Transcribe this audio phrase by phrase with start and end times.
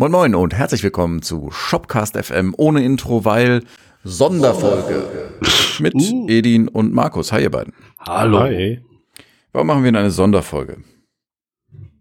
[0.00, 3.64] Moin Moin und herzlich willkommen zu Shopcast FM ohne Intro, weil
[4.04, 5.02] Sonderfolge
[5.80, 6.26] mit Uh.
[6.28, 7.32] Edin und Markus.
[7.32, 7.74] Hi ihr beiden.
[7.98, 8.40] Hallo.
[8.40, 8.80] Hi.
[9.52, 10.78] Warum machen wir denn eine Sonderfolge?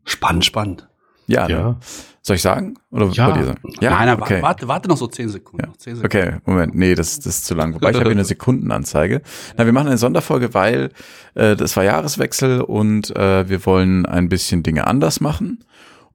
[0.05, 0.88] Spannend, spannend.
[1.25, 1.54] Ja, ne?
[1.54, 1.79] Ja.
[2.21, 2.75] soll ich sagen?
[2.91, 3.28] Oder Ja.
[3.28, 3.62] wollt ihr sagen?
[3.82, 4.41] Ja, Nein, nein, okay.
[4.41, 5.66] warte, warte noch so 10 Sekunden.
[5.68, 5.73] Ja.
[5.77, 6.05] 10 Sekunden.
[6.27, 7.73] Okay, Moment, nee, das, das ist zu lang.
[7.73, 9.21] Wobei ich habe hier eine Sekundenanzeige.
[9.57, 10.91] Na, wir machen eine Sonderfolge, weil
[11.34, 15.64] äh, das war Jahreswechsel und äh, wir wollen ein bisschen Dinge anders machen.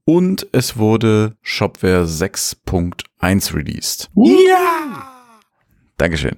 [0.04, 4.10] Und es wurde Shopware 6.1 released.
[4.16, 5.08] Ja!
[5.96, 6.36] Dankeschön.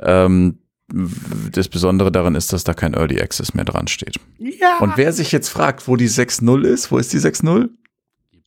[0.00, 4.16] Ähm, das Besondere daran ist, dass da kein Early Access mehr dran steht.
[4.38, 4.78] Ja!
[4.78, 7.70] Und wer sich jetzt fragt, wo die 6.0 ist, wo ist die 6.0?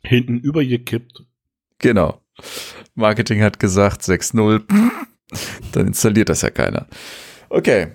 [0.04, 1.24] Hinten übergekippt.
[1.80, 2.22] Genau.
[2.96, 4.64] Marketing hat gesagt 6.0.
[5.72, 6.88] Dann installiert das ja keiner.
[7.50, 7.90] Okay.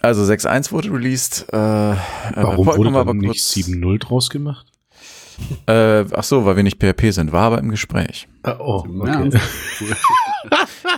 [0.00, 1.46] Also 6.1 wurde released.
[1.52, 4.71] Äh, Warum äh, wurde wir dann nicht 7.0 draus gemacht?
[5.66, 7.32] Äh, ach so, weil wir nicht PHP sind.
[7.32, 8.28] War aber im Gespräch.
[8.42, 9.30] Ah, oh, okay.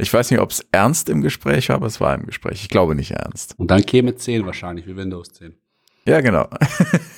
[0.00, 2.62] Ich weiß nicht, ob es ernst im Gespräch war, aber es war im Gespräch.
[2.62, 3.54] Ich glaube nicht ernst.
[3.58, 5.54] Und dann käme 10 wahrscheinlich, wie Windows 10.
[6.06, 6.48] Ja, genau.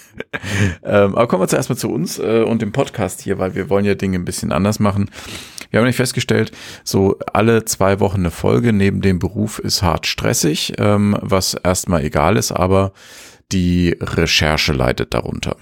[0.85, 3.69] ähm, aber kommen wir zuerst mal zu uns äh, und dem Podcast hier, weil wir
[3.69, 5.11] wollen ja Dinge ein bisschen anders machen.
[5.71, 6.53] Wir haben nämlich festgestellt,
[6.85, 12.05] so alle zwei Wochen eine Folge neben dem Beruf ist hart stressig, ähm, was erstmal
[12.05, 12.93] egal ist, aber
[13.51, 15.57] die Recherche leidet darunter.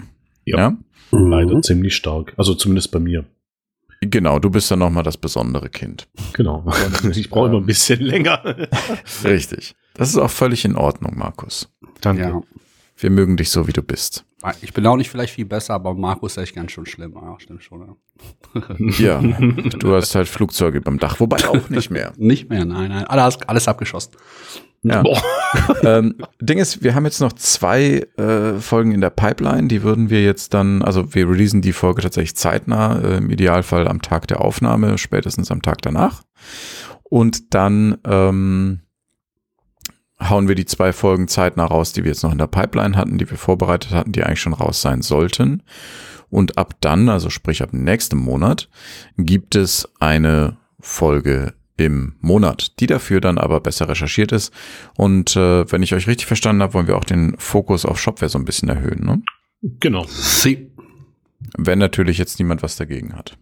[0.45, 0.57] Ja.
[0.57, 0.77] Ja?
[1.17, 2.33] Leider ziemlich stark.
[2.37, 3.25] Also zumindest bei mir.
[4.01, 6.07] Genau, du bist dann nochmal das besondere Kind.
[6.33, 6.65] Genau.
[7.11, 8.43] Ich brauche immer ein bisschen länger.
[9.23, 9.75] Richtig.
[9.95, 11.69] Das ist auch völlig in Ordnung, Markus.
[12.01, 12.23] Danke.
[12.23, 12.41] Ja.
[12.97, 14.25] Wir mögen dich so, wie du bist.
[14.61, 17.13] Ich bin auch nicht vielleicht viel besser, aber Markus ist echt ganz schön schlimm.
[17.19, 17.95] Ja, stimmt schon.
[18.99, 19.21] Ja, Ja.
[19.21, 22.13] du hast halt Flugzeuge beim Dach, wobei auch nicht mehr.
[22.17, 23.05] Nicht mehr, nein, nein.
[23.05, 24.13] Alles, alles abgeschossen.
[24.83, 25.03] Ja.
[25.83, 30.09] Ähm, Ding ist, wir haben jetzt noch zwei äh, Folgen in der Pipeline, die würden
[30.09, 34.27] wir jetzt dann, also wir releasen die Folge tatsächlich zeitnah, äh, im Idealfall am Tag
[34.27, 36.23] der Aufnahme, spätestens am Tag danach.
[37.03, 38.81] Und dann ähm,
[40.19, 43.17] hauen wir die zwei Folgen zeitnah raus, die wir jetzt noch in der Pipeline hatten,
[43.17, 45.63] die wir vorbereitet hatten, die eigentlich schon raus sein sollten.
[46.29, 48.69] Und ab dann, also sprich ab nächstem Monat,
[49.17, 54.53] gibt es eine Folge im Monat, die dafür dann aber besser recherchiert ist.
[54.97, 58.29] Und äh, wenn ich euch richtig verstanden habe, wollen wir auch den Fokus auf Shopware
[58.29, 59.05] so ein bisschen erhöhen.
[59.05, 59.21] Ne?
[59.79, 60.05] Genau.
[60.07, 60.71] Sie.
[61.57, 63.37] Wenn natürlich jetzt niemand was dagegen hat.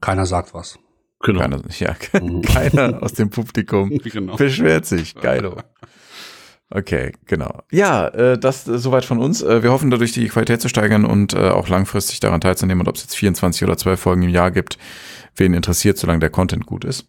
[0.00, 0.78] Keiner sagt was.
[1.22, 1.40] Genau.
[1.40, 1.94] Keiner, ja,
[2.52, 4.36] keiner aus dem Publikum Genau.
[4.36, 5.14] beschwert sich.
[5.14, 5.56] Geilo.
[6.72, 7.62] Okay, genau.
[7.72, 9.42] Ja, äh, das äh, soweit von uns.
[9.42, 12.82] Äh, wir hoffen dadurch die Qualität zu steigern und äh, auch langfristig daran teilzunehmen.
[12.82, 14.78] Und ob es jetzt 24 oder 12 Folgen im Jahr gibt,
[15.34, 17.08] wen interessiert, solange der Content gut ist.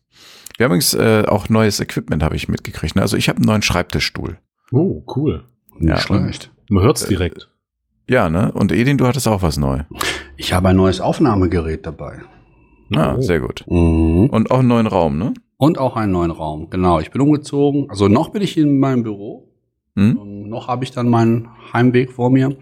[0.57, 2.95] Wir haben übrigens äh, auch neues Equipment, habe ich mitgekriegt.
[2.95, 3.03] Ne?
[3.03, 4.37] Also ich habe einen neuen Schreibtischstuhl.
[4.71, 5.43] Oh, cool.
[5.77, 6.51] Nicht Ja, schlecht.
[6.69, 7.47] Man hört's direkt.
[8.09, 8.51] Ja, ne?
[8.51, 9.83] Und Edin, du hattest auch was neu.
[10.37, 12.21] Ich habe ein neues Aufnahmegerät dabei.
[12.95, 13.21] Ah, Oh.
[13.21, 13.63] sehr gut.
[13.67, 14.27] Mhm.
[14.29, 15.33] Und auch einen neuen Raum, ne?
[15.57, 16.69] Und auch einen neuen Raum.
[16.69, 17.87] Genau, ich bin umgezogen.
[17.89, 19.47] Also noch bin ich in meinem Büro.
[19.95, 20.19] Hm?
[20.21, 22.55] Ähm, noch habe ich dann meinen Heimweg vor mir.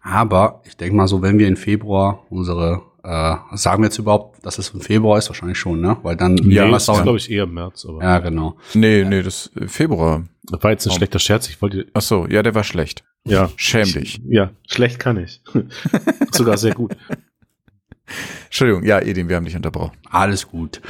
[0.00, 4.44] Aber ich denke mal so, wenn wir in Februar unsere, äh, sagen wir jetzt überhaupt,
[4.44, 5.96] dass es im Februar ist, wahrscheinlich schon, ne?
[6.02, 7.86] Weil dann Ja, das ist, glaube ich, eher im März.
[7.88, 8.56] Aber Ja, genau.
[8.74, 10.24] Nee, nee, das äh, Februar.
[10.44, 10.96] das war jetzt ein Oh.
[10.96, 11.48] schlechter Scherz.
[11.48, 13.04] Ich wollte, Ach so, ja, der war schlecht.
[13.24, 13.48] ja.
[13.56, 14.20] Schäm Ich- dich.
[14.28, 15.40] Ja, schlecht kann ich.
[16.32, 16.96] Sogar sehr gut.
[18.44, 19.92] Entschuldigung, ja, Edin, wir haben dich unterbrochen.
[20.10, 20.80] Alles gut.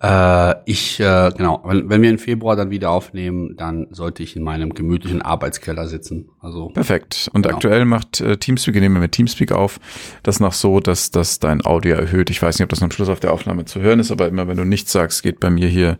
[0.00, 4.34] Äh, ich, äh, genau, wenn, wenn wir im Februar dann wieder aufnehmen, dann sollte ich
[4.36, 6.28] in meinem gemütlichen Arbeitskeller sitzen.
[6.40, 7.30] Also Perfekt.
[7.32, 7.54] Und Genau.
[7.56, 9.78] aktuell macht äh, Teamspeak, wir nehmen mit Teamspeak auf,
[10.22, 12.30] das noch so, dass das dein Audio erhöht.
[12.30, 14.48] Ich weiß nicht, ob das am Schluss auf der Aufnahme zu hören ist, aber immer
[14.48, 15.98] wenn du nichts sagst, geht bei mir hier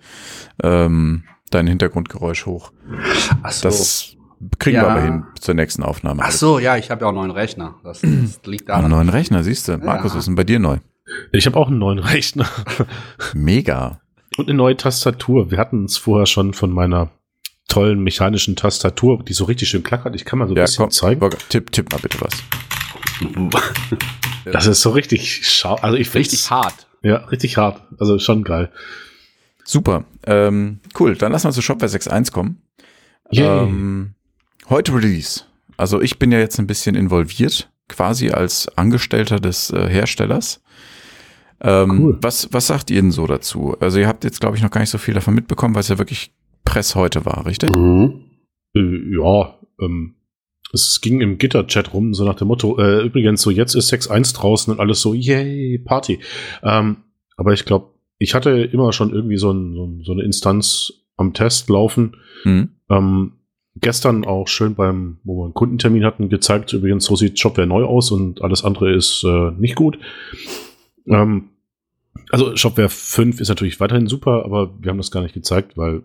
[0.62, 2.72] ähm, dein Hintergrundgeräusch hoch.
[3.42, 3.68] ach so.
[3.68, 4.16] Das
[4.58, 4.88] kriegen wir Ja.
[4.88, 6.22] aber hin zur nächsten Aufnahme.
[6.24, 7.76] ach so, ja, ich habe ja auch einen neuen Rechner.
[7.84, 8.90] Das, das liegt Einen daran.
[8.90, 9.78] neuen Rechner, siehst du.
[9.78, 10.16] Markus, Ja.
[10.16, 10.78] was ist denn bei dir neu?
[11.32, 12.46] Ich habe auch einen neuen Rechner
[13.34, 14.00] Mega.
[14.36, 15.50] und eine neue Tastatur.
[15.50, 17.10] Wir hatten es vorher schon von meiner
[17.68, 20.14] tollen mechanischen Tastatur, die so richtig schön klackert.
[20.14, 21.30] Ich kann mal so ein Ja, bisschen komm, zeigen.
[21.48, 22.32] Tipp, tipp mal bitte was.
[24.44, 25.82] Das ist so richtig scharf.
[25.84, 26.86] Also ich Richtig hart.
[27.02, 27.82] Ja, richtig hart.
[27.98, 28.70] Also schon geil.
[29.64, 30.04] Super.
[30.26, 32.62] Ähm, cool, dann lass mal zu Shopware 6.1 kommen.
[33.30, 33.46] Yay.
[33.64, 34.14] Ähm,
[34.68, 35.42] heute Release.
[35.76, 40.62] Also ich bin ja jetzt ein bisschen involviert, quasi als Angestellter des äh, Herstellers.
[41.60, 42.18] Ähm, Cool.
[42.20, 43.76] was, was sagt ihr denn so dazu?
[43.80, 45.88] Also ihr habt jetzt, glaube ich, noch gar nicht so viel davon mitbekommen, weil es
[45.88, 46.32] ja wirklich
[46.64, 47.74] Press heute war, richtig?
[47.76, 48.24] Mhm.
[48.74, 50.14] Äh, ja, ähm,
[50.72, 54.34] es ging im Gitter-Chat rum, so nach dem Motto, äh, übrigens, so jetzt ist 6.1
[54.34, 56.20] draußen und alles so, yay, Party.
[56.62, 56.96] Ähm,
[57.36, 61.34] aber ich glaube, ich hatte immer schon irgendwie so, ein, so, so eine Instanz am
[61.34, 62.16] Test laufen.
[62.44, 62.70] Mhm.
[62.88, 63.32] Ähm,
[63.76, 67.84] gestern auch schön beim, wo wir einen Kundentermin hatten, gezeigt, übrigens, so sieht Shopware neu
[67.84, 69.98] aus und alles andere ist äh, nicht gut.
[71.06, 71.50] Ähm,
[72.30, 76.02] also Shopware 5 ist natürlich weiterhin super, aber wir haben das gar nicht gezeigt, weil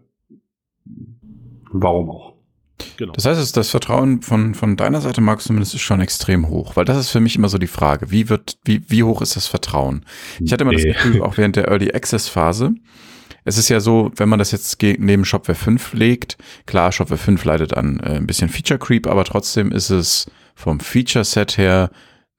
[1.71, 2.33] warum auch?
[2.97, 3.13] Genau.
[3.13, 6.85] Das heißt, das Vertrauen von, von deiner Seite, Markus, zumindest ist schon extrem hoch, weil
[6.85, 9.47] das ist für mich immer so die Frage, wie wird, wie, wie hoch ist das
[9.47, 10.05] Vertrauen?
[10.39, 10.83] Ich hatte immer nee.
[10.83, 12.75] das Gefühl, auch während der Early Access Phase,
[13.47, 17.45] es ist ja so, wenn man das jetzt neben Shopware 5 legt, klar, Shopware 5
[17.45, 21.89] leidet an äh, ein bisschen Feature Creep, aber trotzdem ist es vom Feature Set her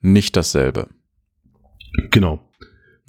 [0.03, 0.89] nicht dasselbe.
[2.11, 2.47] Genau.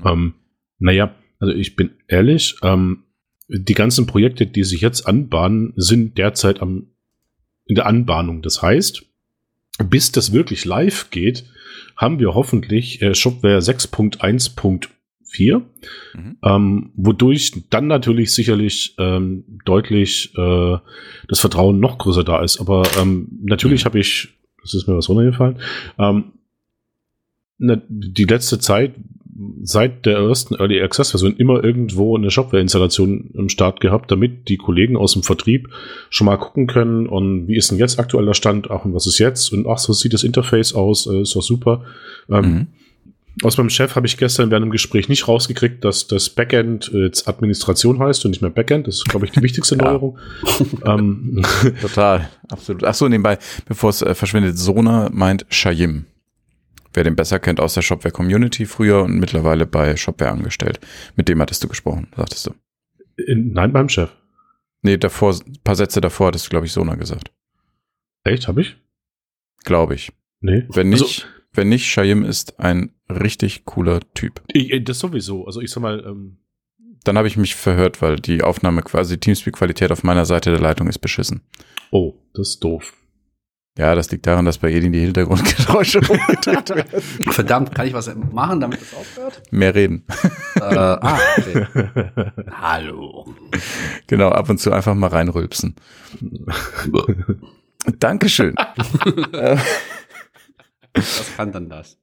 [0.06, 0.36] Ähm,
[0.78, 3.04] naja, also ich bin ehrlich, ähm,
[3.50, 6.88] die ganzen Projekte, die sich jetzt anbahnen, sind derzeit am,
[7.66, 8.42] in der Anbahnung.
[8.42, 9.04] Das heißt,
[9.84, 11.44] bis das wirklich live geht,
[11.98, 13.62] haben wir hoffentlich äh, Shopware
[15.30, 15.62] 6.1.4,
[16.16, 16.38] mhm.
[16.44, 20.78] ähm, wodurch dann natürlich sicherlich ähm, deutlich äh,
[21.28, 22.60] das Vertrauen noch größer da ist.
[22.60, 23.86] Aber ähm, natürlich mhm.
[23.86, 24.30] habe ich,
[24.62, 25.58] das ist mir was runtergefallen,
[25.98, 26.34] ähm,
[27.58, 28.96] ne, die letzte Zeit
[29.62, 34.58] seit der ersten Early Access Version immer irgendwo eine Shopware-Installation im Start gehabt, damit die
[34.58, 35.70] Kollegen aus dem Vertrieb
[36.10, 39.18] schon mal gucken können und wie ist denn jetzt aktueller Stand, ach und was ist
[39.18, 41.86] jetzt und ach, so sieht das Interface aus, äh, ist doch super.
[42.30, 42.68] Ähm, mhm.
[43.44, 47.28] Aus meinem Chef habe ich gestern während dem Gespräch nicht rausgekriegt, dass das Backend jetzt
[47.28, 48.88] Administration heißt und nicht mehr Backend.
[48.88, 50.18] Das ist, glaube ich, die wichtigste Neuerung.
[50.86, 51.42] ähm.
[51.82, 52.84] Total, absolut.
[52.84, 56.06] Ach so, nebenbei, bevor es äh, verschwindet, Sona meint Shayim
[56.94, 60.80] wer den besser kennt aus der Shopware Community früher und mittlerweile bei Shopware angestellt.
[61.16, 62.52] Mit dem hattest du gesprochen, sagtest du.
[63.28, 64.12] Nein, beim Chef.
[64.82, 67.32] Nee, davor, ein paar Sätze davor hattest du, glaube ich, Sona gesagt.
[68.24, 68.78] Echt, habe ich?
[69.64, 70.12] Glaube ich.
[70.42, 70.66] Nee.
[70.70, 71.24] Wenn nicht, also,
[71.54, 74.42] wenn nicht, Shaim ist ein richtig cooler Typ.
[74.52, 75.46] Ich, das sowieso.
[75.46, 76.38] Also ich sag mal, ähm
[77.04, 80.88] dann habe ich mich verhört, weil die Aufnahme quasi Teamspeak-Qualität auf meiner Seite der Leitung
[80.88, 81.42] ist beschissen.
[81.92, 82.94] Oh, das ist doof.
[83.78, 87.02] Ja, das liegt daran, dass bei Edin die Hintergrundgeräusche umgedreht werden.
[87.32, 89.42] Verdammt, kann ich was machen, damit das aufhört?
[89.52, 90.04] Mehr reden.
[90.56, 91.66] Äh, ah, okay.
[92.52, 93.34] Hallo.
[94.08, 95.76] Genau, ab und zu einfach mal reinrülpsen.
[98.00, 98.56] Dankeschön.
[100.94, 101.98] Was kann dann das?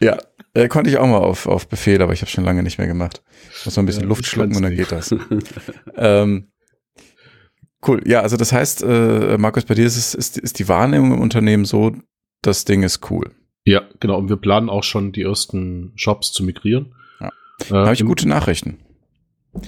[0.00, 0.18] Ja,
[0.54, 2.88] äh, konnte ich auch mal auf, auf Befehl, aber ich habe schon lange nicht mehr
[2.88, 3.22] gemacht.
[3.64, 5.14] Muss noch ein bisschen ja, Luft schlucken und dann geht das.
[5.96, 6.52] ähm,
[7.86, 8.00] Cool.
[8.06, 11.20] Ja, also das heißt, äh, Markus, bei dir ist, es, ist, ist die Wahrnehmung im
[11.20, 11.92] Unternehmen so,
[12.40, 13.32] das Ding ist cool.
[13.64, 14.18] Ja, genau.
[14.18, 16.94] Und wir planen auch schon die ersten Shops zu migrieren.
[17.20, 17.28] Ja.
[17.28, 17.32] Äh,
[17.68, 18.78] da habe ich gute Nachrichten.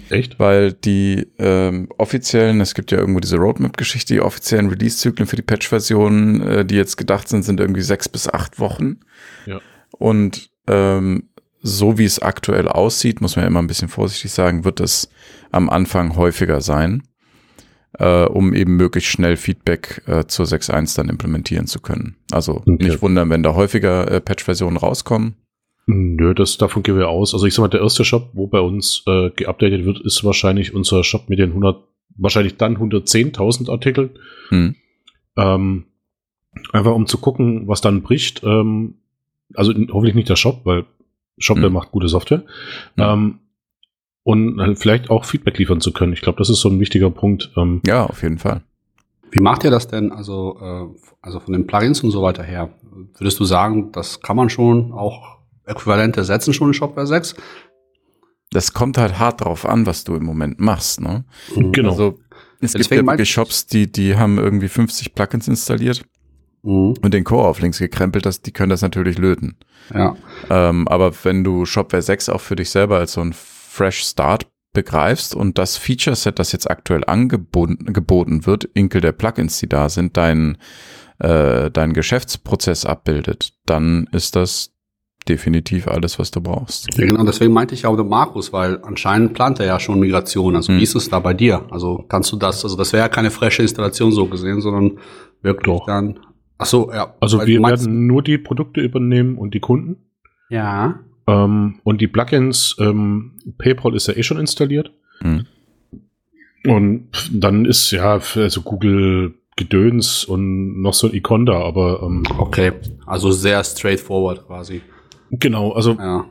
[0.08, 0.38] Echt?
[0.38, 5.42] Weil die ähm, offiziellen, es gibt ja irgendwo diese Roadmap-Geschichte, die offiziellen Release-Zyklen für die
[5.42, 9.00] Patch-Versionen, äh, die jetzt gedacht sind, sind irgendwie sechs bis acht Wochen.
[9.46, 9.60] Ja.
[9.98, 11.28] Und ähm,
[11.60, 15.10] so wie es aktuell aussieht, muss man ja immer ein bisschen vorsichtig sagen, wird es
[15.50, 17.02] am Anfang häufiger sein
[17.98, 22.16] äh, um eben möglichst schnell Feedback äh, zur 6.1 dann implementieren zu können.
[22.30, 22.76] Also okay.
[22.80, 25.36] nicht wundern, wenn da häufiger äh, Patch-Versionen rauskommen.
[25.86, 27.34] Nö, das davon gehen wir aus.
[27.34, 30.74] Also ich sag mal, der erste Shop, wo bei uns äh, geupdatet wird, ist wahrscheinlich
[30.74, 31.76] unser Shop mit den 100,
[32.16, 34.10] wahrscheinlich dann 110.000 Artikeln.
[34.48, 34.76] Hm.
[35.36, 35.84] Ähm,
[36.72, 38.42] einfach um zu gucken, was dann bricht.
[38.44, 38.94] Ähm,
[39.54, 40.86] also hoffentlich nicht der Shop, weil
[41.38, 41.62] Shop, hm.
[41.62, 42.44] der macht gute Software.
[42.96, 43.12] Ja.
[43.12, 43.40] Ähm,
[44.22, 46.14] und halt vielleicht auch Feedback liefern zu können.
[46.14, 47.52] Ich glaube, das ist so ein wichtiger Punkt.
[47.56, 48.62] Ähm ja, auf jeden Fall.
[49.30, 50.86] Wie macht ihr das denn, also, äh,
[51.20, 52.70] also von den Plugins und so weiter her?
[53.18, 55.34] Würdest du sagen, das kann man schon auch
[55.66, 57.34] Äquivalente setzen schon in Shopware 6?
[58.50, 61.24] Das kommt halt hart drauf an, was du im Moment machst, ne?
[61.56, 61.90] Genau.
[61.90, 62.18] Also,
[62.60, 66.04] es ja, gibt ja wirklich Shops, die, die haben irgendwie 50 Plugins installiert
[66.62, 66.94] mhm.
[67.02, 69.56] und den Core auf links gekrempelt, das, die können das natürlich löten.
[69.92, 70.16] Ja.
[70.50, 74.46] Ähm, aber wenn du Shopware 6 auch für dich selber als so ein Fresh Start
[74.72, 79.68] begreifst und das Feature Set, das jetzt aktuell angeboten geboten wird, Inkel der Plugins, die
[79.68, 80.58] da sind, dein,
[81.18, 84.73] äh, dein Geschäftsprozess abbildet, dann ist das
[85.28, 86.88] definitiv alles, was du brauchst.
[86.98, 90.56] Ja, genau, deswegen meinte ich auch der Markus, weil anscheinend plant er ja schon Migration.
[90.56, 90.78] Also hm.
[90.78, 91.64] wie ist es da bei dir?
[91.70, 94.98] Also kannst du das, also das wäre ja keine frische Installation so gesehen, sondern
[95.42, 95.86] wirklich Doch.
[95.86, 96.20] dann.
[96.58, 97.14] Ach so, ja.
[97.20, 99.96] Also wir werden nur die Produkte übernehmen und die Kunden.
[100.50, 101.00] Ja.
[101.26, 104.92] Ähm, und die Plugins, ähm, PayPal ist ja eh schon installiert.
[105.22, 105.46] Mhm.
[106.66, 112.24] Und dann ist ja also Google Gedöns und noch so ein Icon da, aber ähm,
[112.38, 112.72] okay,
[113.06, 114.82] also sehr straightforward quasi.
[115.38, 116.24] Genau, also ja.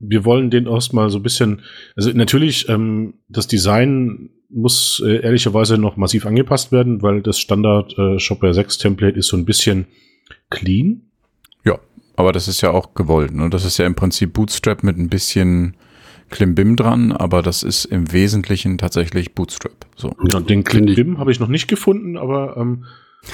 [0.00, 1.62] wir wollen den erstmal so ein bisschen,
[1.96, 7.96] also natürlich ähm, das Design muss äh, ehrlicherweise noch massiv angepasst werden, weil das Standard
[7.98, 9.86] äh, Shopware 6 Template ist so ein bisschen
[10.50, 11.02] clean.
[12.20, 13.32] Aber das ist ja auch gewollt.
[13.34, 13.48] Ne?
[13.48, 15.74] Das ist ja im Prinzip Bootstrap mit ein bisschen
[16.28, 19.86] Klimbim dran, aber das ist im Wesentlichen tatsächlich Bootstrap.
[19.96, 20.14] So.
[20.30, 22.84] Ja, den Klimbim habe ich noch nicht gefunden, aber ähm,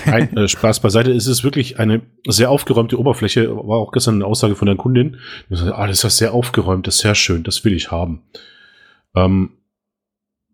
[0.05, 3.55] Ein, äh, Spaß beiseite, es ist wirklich eine sehr aufgeräumte Oberfläche.
[3.57, 5.19] War auch gestern eine Aussage von der Kundin.
[5.51, 8.23] Ah, das ist sehr aufgeräumt, das ist sehr schön, das will ich haben.
[9.15, 9.51] Ähm,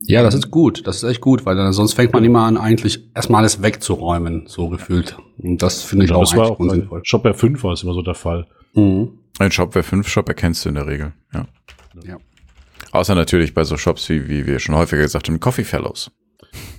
[0.05, 0.87] ja, das ist gut.
[0.87, 4.45] Das ist echt gut, weil dann, sonst fängt man immer an, eigentlich erstmal alles wegzuräumen,
[4.47, 5.17] so gefühlt.
[5.39, 7.95] Und das finde ich genau, auch das war auch bei Shopware 5 war es immer
[7.95, 8.47] so der Fall.
[8.75, 9.19] Mhm.
[9.39, 11.47] Ein Shopware 5 Shop erkennst du in der Regel, ja.
[12.05, 12.19] ja.
[12.91, 16.11] Außer natürlich bei so Shops, wie, wie wir schon häufiger gesagt haben, Coffee Fellows.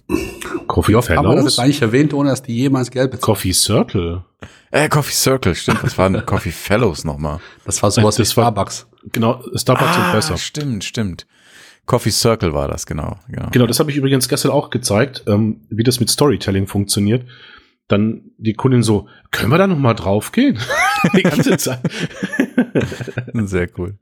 [0.63, 1.09] Coffee Fellows?
[1.09, 3.25] Haben wir das jetzt eigentlich erwähnt, ohne dass die jemals Geld bezahlen?
[3.25, 4.23] Coffee Circle.
[4.71, 5.83] Äh, Coffee Circle, stimmt.
[5.83, 7.39] Was war denn Coffee Fellows nochmal?
[7.65, 8.87] Das war sowas das wie Starbucks.
[8.89, 10.37] War, genau, Starbucks ah, sind besser.
[10.37, 11.27] Stimmt, stimmt.
[11.85, 13.17] Coffee Circle war das, genau.
[13.27, 17.27] Genau, genau das habe ich übrigens gestern auch gezeigt, ähm, wie das mit Storytelling funktioniert.
[17.89, 20.57] Dann die Kundin so, können wir da noch mal draufgehen?
[21.15, 21.81] die ganze Zeit.
[23.33, 23.97] Sehr cool.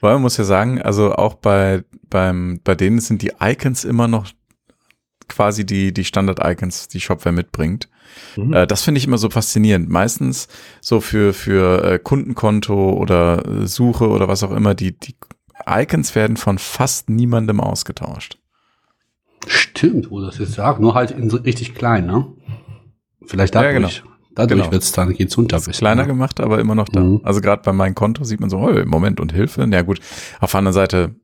[0.00, 4.08] Weil man muss ja sagen, also auch bei, beim, bei denen sind die Icons immer
[4.08, 4.28] noch
[5.28, 7.88] quasi die, die Standard-Icons, die Shopware mitbringt.
[8.36, 8.52] Mhm.
[8.52, 9.88] Äh, das finde ich immer so faszinierend.
[9.88, 10.48] Meistens
[10.80, 15.14] so für, für äh, Kundenkonto oder äh, Suche oder was auch immer, die, die
[15.66, 18.38] Icons werden von fast niemandem ausgetauscht.
[19.46, 22.26] Stimmt, wo das jetzt sagt, nur halt in, richtig klein, ne?
[23.26, 23.72] Vielleicht dadurch.
[23.72, 23.90] Ja, genau.
[24.34, 24.72] Dadurch genau.
[24.72, 25.56] wird's dann, geht's unter.
[25.56, 26.08] Bisschen, kleiner ne?
[26.08, 27.00] gemacht, aber immer noch da.
[27.00, 27.20] Mhm.
[27.24, 29.66] Also gerade bei meinem Konto sieht man so, oh, Moment und Hilfe.
[29.66, 30.00] Na ja, gut,
[30.40, 31.14] auf der anderen Seite,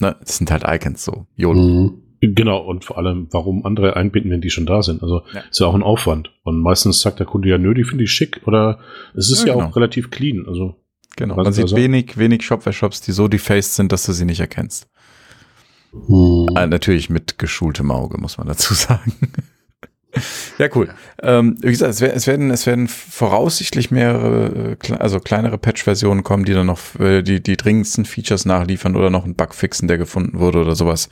[0.00, 1.26] ne, das sind halt Icons so.
[1.36, 1.60] YOLO.
[1.60, 2.03] Mhm.
[2.32, 5.02] Genau, und vor allem, warum andere einbinden, wenn die schon da sind.
[5.02, 5.40] Also ja.
[5.50, 6.30] ist ja auch ein Aufwand.
[6.42, 8.40] Und meistens sagt der Kunde ja, nö, die finde ich schick.
[8.46, 8.78] Oder
[9.14, 9.66] es ist ja, ja genau.
[9.66, 10.46] auch relativ clean.
[10.46, 10.76] Also
[11.16, 14.88] Genau, man sieht wenig, wenig Shopware-Shops, die so defaced sind, dass du sie nicht erkennst.
[15.92, 16.48] Hm.
[16.56, 19.12] Äh, natürlich mit geschultem Auge, muss man dazu sagen.
[20.58, 20.88] ja, cool.
[21.22, 26.44] Ähm, wie gesagt, es, es, werden, es werden voraussichtlich mehrere, äh, also kleinere Patch-Versionen kommen,
[26.44, 29.98] die dann noch äh, die, die dringendsten Features nachliefern oder noch einen Bug fixen, der
[29.98, 31.08] gefunden wurde oder sowas.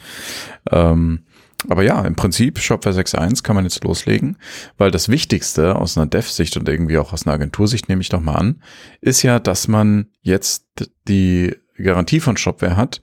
[0.71, 1.25] Ähm,
[1.69, 4.37] aber ja, im Prinzip Shopware 6.1 kann man jetzt loslegen,
[4.79, 8.21] weil das Wichtigste aus einer Dev-Sicht und irgendwie auch aus einer Agentursicht, nehme ich doch
[8.21, 8.63] mal an,
[9.01, 10.67] ist ja, dass man jetzt
[11.07, 13.01] die Garantie von Shopware hat,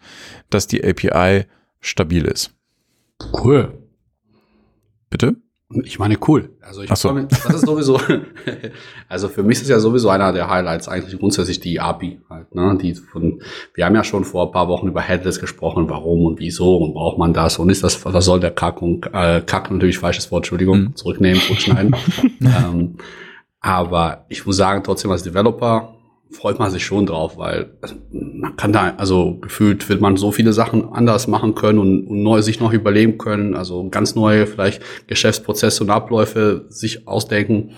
[0.50, 1.46] dass die API
[1.80, 2.54] stabil ist.
[3.34, 3.78] Cool.
[5.10, 5.36] Bitte?
[5.72, 6.50] Ich meine, cool.
[6.62, 7.14] Also ich so.
[7.14, 8.02] das ist sowieso,
[9.08, 12.76] also für mich ist ja sowieso einer der Highlights eigentlich grundsätzlich die API halt, ne?
[12.82, 13.44] Die von,
[13.76, 16.96] wir haben ja schon vor ein paar Wochen über Headless gesprochen, warum und wieso und
[16.96, 20.32] braucht man das und ist das, was soll der Kack und äh, Kack natürlich falsches
[20.32, 20.96] Wort, Entschuldigung, mhm.
[20.96, 21.96] zurücknehmen, zurückschneiden.
[22.42, 22.96] ähm,
[23.60, 25.99] aber ich muss sagen, trotzdem als Developer
[26.32, 27.74] freut man sich schon drauf, weil
[28.12, 32.24] man kann da, also gefühlt wird man so viele Sachen anders machen können und, und
[32.24, 37.72] neu sich noch überleben können, also ganz neue vielleicht Geschäftsprozesse und Abläufe sich ausdenken.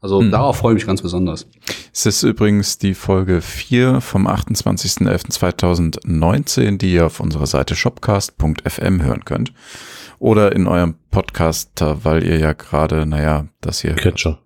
[0.00, 0.30] Also hm.
[0.30, 1.48] darauf freue ich mich ganz besonders.
[1.92, 9.24] Es ist übrigens die Folge 4 vom 28.11.2019, die ihr auf unserer Seite shopcast.fm hören
[9.24, 9.52] könnt.
[10.18, 13.94] Oder in eurem Podcast, weil ihr ja gerade, naja, das hier.
[13.94, 14.38] Catcher.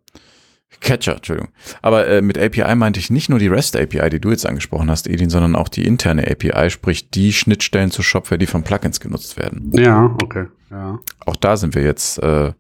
[0.80, 1.50] Catcher, Entschuldigung.
[1.82, 4.90] Aber äh, mit API meinte ich nicht nur die REST API, die du jetzt angesprochen
[4.90, 9.00] hast, Edin, sondern auch die interne API, sprich die Schnittstellen zu Shopware, die von Plugins
[9.00, 9.72] genutzt werden.
[9.74, 10.46] Ja, okay.
[10.70, 11.00] Ja.
[11.26, 12.52] Auch da sind wir jetzt äh,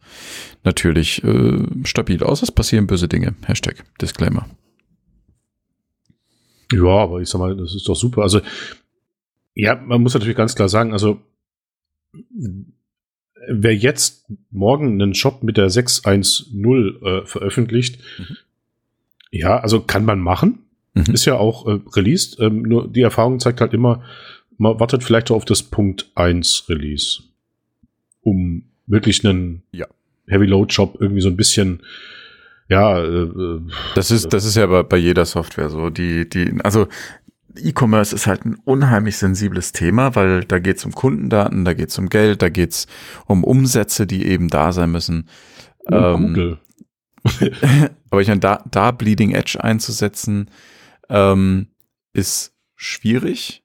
[0.64, 2.42] natürlich äh, stabil aus.
[2.42, 3.34] Es passieren böse Dinge.
[3.46, 4.46] Hashtag Disclaimer.
[6.72, 8.22] Ja, aber ich sag mal, das ist doch super.
[8.22, 8.40] Also,
[9.54, 11.20] ja, man muss natürlich ganz klar sagen, also
[13.50, 18.36] wer jetzt morgen einen Shop mit der 610 äh, veröffentlicht, mhm.
[19.30, 20.60] ja, also kann man machen.
[20.94, 21.12] Mhm.
[21.12, 22.38] Ist ja auch äh, released.
[22.40, 24.02] Ähm, nur die Erfahrung zeigt halt immer,
[24.58, 27.22] man wartet vielleicht auf das Punkt 1 Release,
[28.22, 29.86] um wirklich einen ja.
[30.26, 31.82] Heavy Load Shop irgendwie so ein bisschen
[32.68, 33.60] ja, äh,
[33.96, 35.90] das ist das ist ja bei, bei jeder Software so.
[35.90, 36.86] Die die also
[37.56, 41.90] E-Commerce ist halt ein unheimlich sensibles Thema, weil da geht es um Kundendaten, da geht
[41.90, 42.86] es um Geld, da geht es
[43.26, 45.28] um Umsätze, die eben da sein müssen.
[45.86, 46.58] Oh, ähm, Google.
[48.10, 50.50] aber ich meine, da, da Bleeding Edge einzusetzen,
[51.08, 51.68] ähm,
[52.12, 53.64] ist schwierig,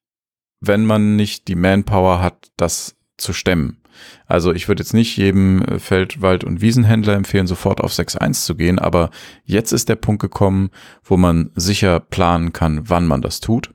[0.59, 3.81] wenn man nicht die Manpower hat, das zu stemmen.
[4.25, 8.55] Also ich würde jetzt nicht jedem Feld-, Wald- und Wiesenhändler empfehlen, sofort auf 6.1 zu
[8.55, 9.09] gehen, aber
[9.45, 10.69] jetzt ist der Punkt gekommen,
[11.03, 13.74] wo man sicher planen kann, wann man das tut.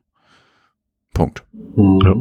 [1.14, 1.44] Punkt.
[1.76, 2.00] Mhm.
[2.02, 2.14] Ja,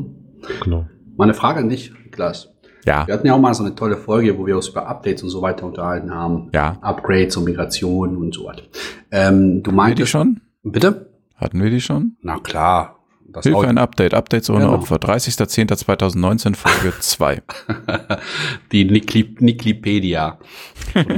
[0.64, 0.86] genau.
[1.18, 2.50] Meine Frage an dich, Niklas.
[2.86, 3.06] Ja.
[3.06, 5.30] Wir hatten ja auch mal so eine tolle Folge, wo wir uns über Updates und
[5.30, 6.50] so weiter unterhalten haben.
[6.54, 6.78] Ja.
[6.82, 8.64] Upgrades und Migration und so weiter.
[9.12, 10.14] Ähm, du meintest.
[10.14, 10.42] Hatten wir die schon?
[10.72, 11.10] Bitte?
[11.36, 12.16] Hatten wir die schon?
[12.22, 12.96] Na klar.
[13.32, 14.74] Das Hilfe ein Update, Updates ohne genau.
[14.74, 14.96] Opfer.
[14.96, 17.44] 30.10.2019, Folge 2.
[18.72, 20.40] Die Niklipedia.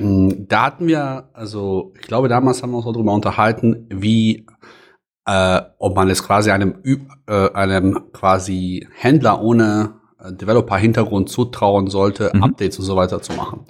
[0.00, 4.46] Mm, da hatten wir, also ich glaube, damals haben wir uns darüber unterhalten, wie
[5.28, 6.76] äh, ob man es quasi einem,
[7.26, 12.44] äh, einem quasi Händler ohne äh, Developer-Hintergrund zutrauen sollte, mhm.
[12.44, 13.66] Updates und so weiter zu machen.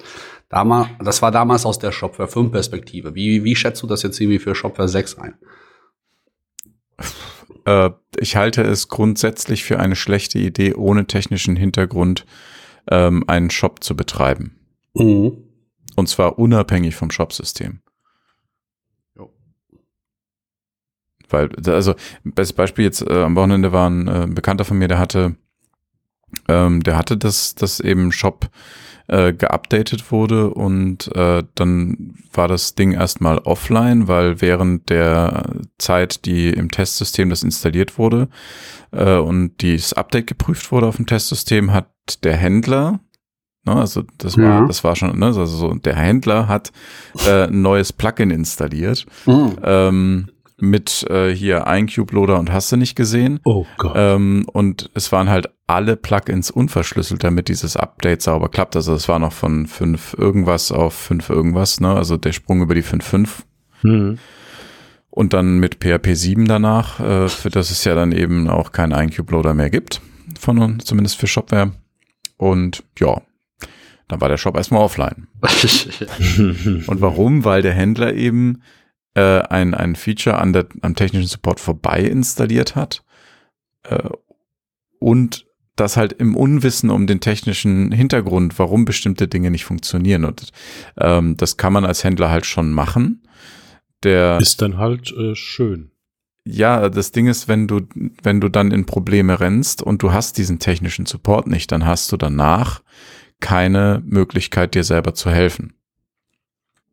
[0.48, 3.16] Damals, das war damals aus der Shopware 5 Perspektive.
[3.16, 5.34] Wie, wie schätzt du das jetzt irgendwie für Shopware 6 ein?
[7.64, 12.24] Äh, ich halte es grundsätzlich für eine schlechte Idee, ohne technischen Hintergrund
[12.88, 14.60] ähm, einen Shop zu betreiben.
[14.94, 15.38] Mhm.
[15.96, 17.80] Und zwar unabhängig vom Shopsystem.
[21.28, 21.94] Weil, also,
[22.24, 25.36] bestes Beispiel jetzt äh, am Wochenende war ein äh, Bekannter von mir, der hatte,
[26.48, 28.50] ähm, der hatte das, das eben Shop
[29.08, 36.26] äh, geupdatet wurde und äh, dann war das Ding erstmal offline, weil während der Zeit,
[36.26, 38.28] die im Testsystem das installiert wurde
[38.92, 41.88] äh, und das Update geprüft wurde auf dem Testsystem, hat
[42.22, 43.00] der Händler,
[43.64, 44.66] ne, also das war, ja.
[44.66, 46.70] das war schon, ne, also so, der Händler hat
[47.26, 49.06] äh, ein neues Plugin installiert.
[49.24, 49.56] Mhm.
[49.62, 50.28] Ähm,
[50.60, 53.40] mit äh, hier iCube-Loader und hast du nicht gesehen.
[53.44, 53.92] Oh Gott.
[53.94, 58.74] Ähm, und es waren halt alle Plugins unverschlüsselt, damit dieses Update sauber klappt.
[58.74, 61.94] Also es war noch von 5 irgendwas auf 5 irgendwas, ne?
[61.94, 63.28] Also der Sprung über die 5.5.
[63.82, 64.18] Mhm.
[65.10, 68.92] Und dann mit PHP 7 danach, äh, für das es ja dann eben auch kein
[68.92, 70.00] iCube-Loader mehr gibt.
[70.38, 71.72] Von, zumindest für Shopware.
[72.36, 73.20] Und ja,
[74.08, 75.28] dann war der Shop erstmal offline.
[76.86, 77.44] und warum?
[77.44, 78.62] Weil der Händler eben
[79.18, 83.02] äh, ein, ein Feature an der, am technischen Support vorbei installiert hat
[83.82, 84.08] äh,
[85.00, 90.24] und das halt im Unwissen um den technischen Hintergrund, warum bestimmte Dinge nicht funktionieren.
[90.24, 90.52] Und
[90.96, 93.22] ähm, das kann man als Händler halt schon machen.
[94.02, 95.90] Der ist dann halt äh, schön.
[96.44, 97.82] Ja, das Ding ist, wenn du,
[98.22, 102.10] wenn du dann in Probleme rennst und du hast diesen technischen Support nicht, dann hast
[102.10, 102.82] du danach
[103.40, 105.74] keine Möglichkeit, dir selber zu helfen.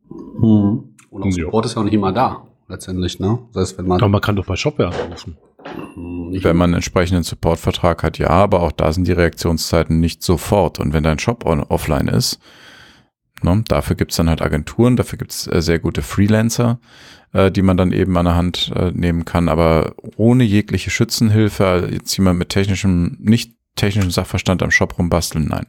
[0.08, 0.95] Hm.
[1.16, 1.68] Und auch Support ja.
[1.68, 3.38] ist ja auch nicht immer da, letztendlich, ne?
[3.52, 4.00] Das heißt, wenn man.
[4.00, 5.36] Aber man kann doch bei Shopware anrufen.
[5.96, 10.22] Nicht wenn man einen entsprechenden Supportvertrag hat, ja, aber auch da sind die Reaktionszeiten nicht
[10.22, 10.78] sofort.
[10.78, 12.38] Und wenn dein Shop on, offline ist,
[13.42, 16.78] ne, dafür gibt's dann halt Agenturen, dafür gibt's äh, sehr gute Freelancer,
[17.32, 19.48] äh, die man dann eben an der Hand äh, nehmen kann.
[19.48, 25.66] Aber ohne jegliche Schützenhilfe, jetzt jemand mit technischem, nicht technischem Sachverstand am Shop rumbasteln, nein.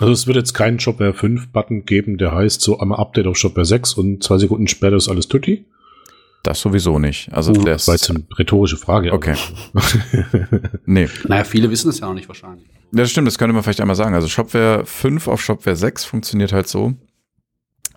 [0.00, 3.36] Also es wird jetzt keinen Shopware 5 Button geben, der heißt so einmal Update auf
[3.36, 5.66] Shopware 6 und zwei Sekunden später ist alles tutti.
[6.42, 7.32] Das sowieso nicht.
[7.32, 9.12] Also uh, das war jetzt eine rhetorische Frage.
[9.12, 9.36] Okay.
[10.86, 11.08] nee.
[11.28, 12.66] Naja, viele wissen es ja auch nicht wahrscheinlich.
[12.66, 14.14] Ja, das stimmt, das könnte man vielleicht einmal sagen.
[14.14, 16.94] Also Shopware 5 auf Shopware 6 funktioniert halt so,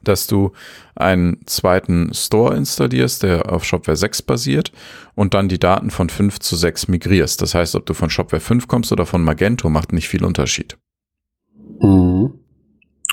[0.03, 0.51] dass du
[0.95, 4.71] einen zweiten Store installierst, der auf Shopware 6 basiert
[5.15, 7.41] und dann die Daten von 5 zu 6 migrierst.
[7.41, 10.77] Das heißt, ob du von Shopware 5 kommst oder von Magento, macht nicht viel Unterschied.
[11.85, 12.33] Mhm.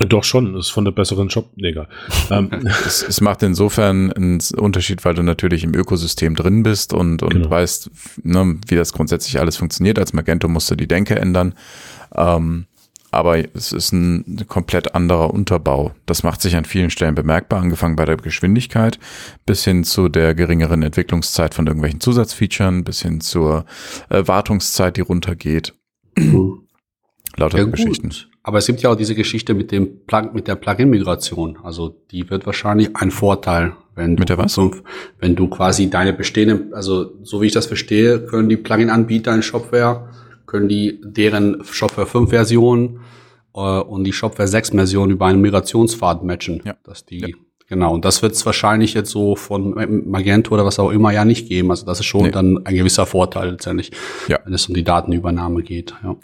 [0.09, 1.51] Doch schon, ist von der besseren Shop.
[1.57, 1.89] Egal.
[2.31, 2.51] Ähm.
[2.87, 7.35] es, es, macht insofern einen Unterschied, weil du natürlich im Ökosystem drin bist und, und
[7.35, 7.51] genau.
[7.51, 7.91] weißt,
[8.23, 9.99] ne, wie das grundsätzlich alles funktioniert.
[9.99, 11.55] Als Magento musst du die Denke ändern.
[12.15, 12.67] Ähm,
[13.11, 15.93] aber es ist ein komplett anderer Unterbau.
[16.07, 18.99] Das macht sich an vielen Stellen bemerkbar, angefangen bei der Geschwindigkeit
[19.45, 23.67] bis hin zu der geringeren Entwicklungszeit von irgendwelchen Zusatzfeaturen, bis hin zur
[24.09, 25.75] äh, Wartungszeit, die runtergeht.
[26.17, 26.67] Mhm.
[27.37, 28.13] Lauter ja, Geschichten.
[28.45, 31.59] Aber es gibt ja auch diese Geschichte mit dem Plug mit der Plugin-Migration.
[31.63, 34.59] Also die wird wahrscheinlich ein Vorteil, wenn mit der was?
[35.19, 39.43] Wenn du quasi deine bestehenden, also so wie ich das verstehe, können die Plugin-Anbieter in
[39.43, 40.09] Shopware,
[40.47, 43.01] können die deren Shopware 5 Version
[43.55, 46.63] äh, und die Shopware 6 Version über einen Migrationspfad matchen.
[46.65, 46.75] Ja.
[46.83, 47.29] Dass die, ja.
[47.69, 47.95] genau.
[47.95, 49.75] Und das wird es wahrscheinlich jetzt so von
[50.11, 51.71] Magento oder was auch immer ja nicht geben.
[51.71, 52.31] Also das ist schon nee.
[52.33, 53.93] dann ein gewisser Vorteil letztendlich,
[54.27, 54.41] ja.
[54.45, 55.95] wenn es um die Datenübernahme geht.
[56.03, 56.17] Ja.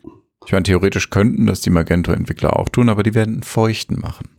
[0.49, 4.31] Ich meine, theoretisch könnten das die Magento-Entwickler auch tun, aber die werden einen Feuchten machen.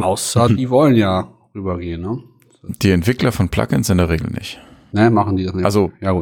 [0.00, 2.22] Außer die wollen ja rübergehen, ne?
[2.62, 4.60] Die Entwickler von Plugins in der Regel nicht.
[4.92, 5.64] Ne, machen die das nicht.
[5.64, 6.14] Also ja,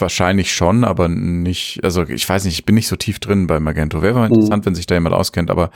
[0.00, 3.60] wahrscheinlich schon, aber nicht, also ich weiß nicht, ich bin nicht so tief drin bei
[3.60, 4.02] Magento.
[4.02, 4.66] Wäre mal interessant, mhm.
[4.66, 5.70] wenn sich da jemand auskennt, aber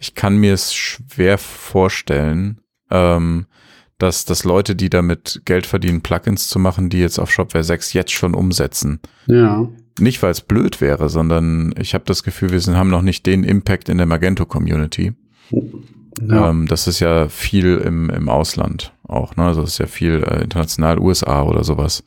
[0.00, 3.46] ich kann mir es schwer vorstellen, ähm,
[3.98, 7.92] dass, dass Leute, die damit Geld verdienen, Plugins zu machen, die jetzt auf Shopware 6
[7.92, 8.98] jetzt schon umsetzen.
[9.28, 9.68] Ja.
[9.98, 13.24] Nicht, weil es blöd wäre, sondern ich habe das Gefühl, wir sind, haben noch nicht
[13.24, 15.14] den Impact in der Magento-Community.
[16.20, 16.50] Ja.
[16.50, 19.44] Ähm, das ist ja viel im, im Ausland auch, ne?
[19.44, 22.04] Also das ist ja viel äh, international, USA oder sowas.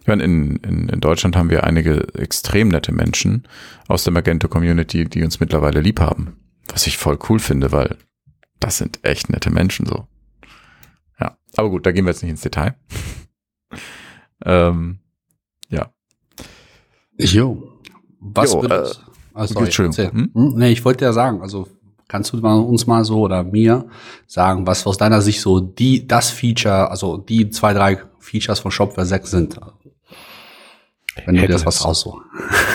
[0.00, 3.48] Ich meine, in, in, in Deutschland haben wir einige extrem nette Menschen
[3.88, 6.36] aus der Magento-Community, die uns mittlerweile lieb haben.
[6.68, 7.96] Was ich voll cool finde, weil
[8.60, 10.06] das sind echt nette Menschen so.
[11.18, 12.74] Ja, aber gut, da gehen wir jetzt nicht ins Detail.
[14.44, 14.98] ähm,
[15.70, 15.90] ja.
[17.18, 17.70] Jo.
[18.20, 18.84] Was jo, äh,
[19.34, 20.12] also, Entschuldigung.
[20.12, 20.30] Hm?
[20.32, 20.54] hm?
[20.56, 21.68] Nee, ich wollte ja sagen, also
[22.08, 23.86] kannst du uns mal so oder mir
[24.26, 28.70] sagen, was aus deiner Sicht so die, das Feature, also die zwei, drei Features von
[28.70, 29.60] Shopware 6 sind?
[31.26, 32.22] Wenn du das was aussuchen.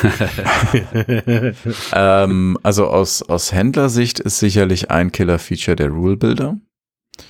[1.93, 6.57] ähm, also aus, aus Händlersicht ist sicherlich ein Killer-Feature der Rule Builder.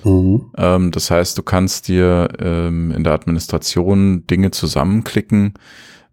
[0.04, 0.52] Mhm.
[0.56, 5.56] Ähm, das heißt, du kannst dir ähm, in der Administration Dinge zusammenklicken,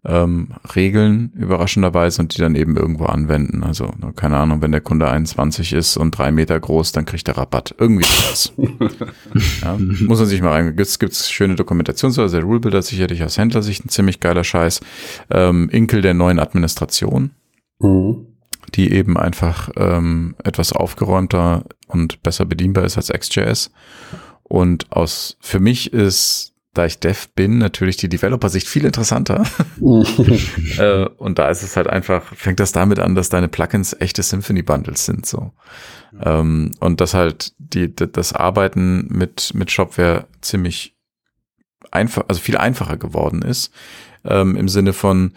[0.05, 3.63] ähm, Regeln überraschenderweise und die dann eben irgendwo anwenden.
[3.63, 7.37] Also, keine Ahnung, wenn der Kunde 21 ist und drei Meter groß, dann kriegt er
[7.37, 7.75] Rabatt.
[7.77, 8.53] Irgendwie sowas.
[9.61, 10.75] ja, muss man sich mal rein.
[10.77, 14.81] Es gibt schöne Dokumentation, also der Rule Builder sicherlich aus Händlersicht ein ziemlich geiler Scheiß.
[15.29, 17.31] Ähm, Inkel der neuen Administration.
[17.79, 18.27] Mhm.
[18.75, 23.71] Die eben einfach ähm, etwas aufgeräumter und besser bedienbar ist als XJS.
[24.43, 29.43] Und aus, für mich ist da ich Dev bin, natürlich die Developer-Sicht viel interessanter.
[30.77, 34.23] äh, und da ist es halt einfach, fängt das damit an, dass deine Plugins echte
[34.23, 35.53] Symphony-Bundles sind, so.
[36.21, 40.95] Ähm, und dass halt die, das Arbeiten mit, mit Shopware ziemlich
[41.91, 43.71] einfach, also viel einfacher geworden ist,
[44.23, 45.33] ähm, im Sinne von,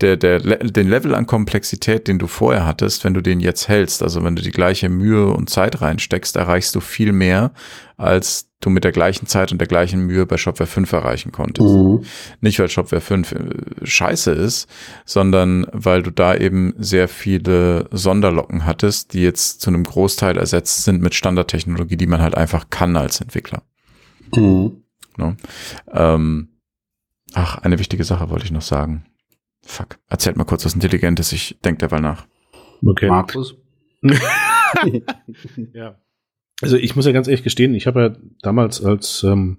[0.00, 4.02] der, der, den Level an Komplexität, den du vorher hattest, wenn du den jetzt hältst,
[4.02, 7.52] also wenn du die gleiche Mühe und Zeit reinsteckst, erreichst du viel mehr,
[7.96, 11.68] als du mit der gleichen Zeit und der gleichen Mühe bei Shopware 5 erreichen konntest.
[11.68, 12.04] Mhm.
[12.40, 13.36] Nicht, weil Shopware 5 äh,
[13.84, 14.68] scheiße ist,
[15.04, 20.84] sondern weil du da eben sehr viele Sonderlocken hattest, die jetzt zu einem Großteil ersetzt
[20.84, 23.62] sind mit Standardtechnologie, die man halt einfach kann als Entwickler.
[24.34, 24.82] Mhm.
[25.16, 25.36] No?
[25.92, 26.48] Ähm,
[27.32, 29.04] ach, eine wichtige Sache wollte ich noch sagen.
[29.66, 29.98] Fuck.
[30.08, 32.26] Erzählt mal kurz was Intelligentes, ich denke derweil nach.
[32.84, 33.08] Okay.
[33.08, 33.54] Markus?
[35.72, 35.98] ja.
[36.60, 39.58] Also ich muss ja ganz ehrlich gestehen, ich habe ja damals als ähm,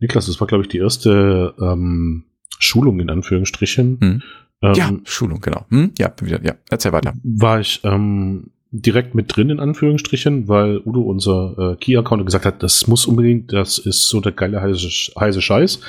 [0.00, 2.24] Niklas, das war glaube ich die erste ähm,
[2.58, 3.98] Schulung in Anführungsstrichen.
[4.00, 4.22] Hm.
[4.62, 5.66] Ähm, ja, Schulung, genau.
[5.70, 5.92] Hm?
[5.98, 7.14] Ja, wieder, ja, erzähl weiter.
[7.22, 12.62] War ich ähm, direkt mit drin in Anführungsstrichen, weil Udo unser äh, Key-Account gesagt hat,
[12.62, 15.80] das muss unbedingt, das ist so der geile heiße, heiße Scheiß.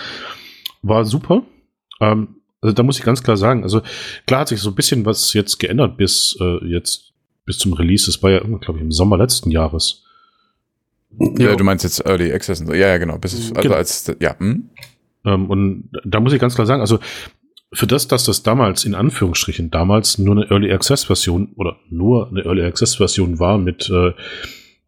[0.82, 1.44] War super.
[2.02, 3.82] Ähm, also da muss ich ganz klar sagen, also
[4.26, 7.14] klar hat sich so ein bisschen was jetzt geändert bis äh, jetzt
[7.46, 8.06] bis zum Release.
[8.06, 10.04] Das war ja, glaube ich, im Sommer letzten Jahres.
[11.20, 12.74] Ja, ja, du meinst jetzt Early Access und so.
[12.74, 13.18] Ja, ja, genau.
[13.18, 13.76] Bis es, also genau.
[13.76, 14.40] als, ja.
[14.40, 14.70] Hm?
[15.26, 17.00] Ähm, und da muss ich ganz klar sagen, also
[17.74, 22.30] für das, dass das damals in Anführungsstrichen damals nur eine Early Access Version oder nur
[22.30, 24.14] eine Early Access Version war mit äh,